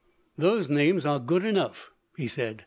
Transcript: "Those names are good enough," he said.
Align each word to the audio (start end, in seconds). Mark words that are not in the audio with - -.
"Those 0.35 0.67
names 0.67 1.05
are 1.05 1.19
good 1.19 1.45
enough," 1.45 1.91
he 2.17 2.27
said. 2.27 2.59